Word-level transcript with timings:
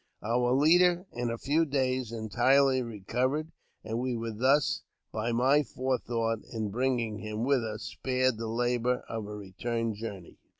Our 0.23 0.53
leader, 0.53 1.05
in 1.13 1.29
a 1.29 1.37
few 1.37 1.63
days, 1.63 2.11
entirely 2.11 2.81
recovered, 2.81 3.51
and 3.83 3.99
we 3.99 4.15
were 4.15 4.31
thus, 4.31 4.81
by 5.11 5.31
my 5.31 5.61
forethought 5.61 6.39
in 6.51 6.71
bringing 6.71 7.19
him 7.19 7.43
with 7.43 7.63
us, 7.63 7.83
spared 7.83 8.39
the 8.39 8.47
labour 8.49 9.03
of 9.07 9.27
a 9.27 9.35
return 9.37 9.93
journey. 9.93 10.39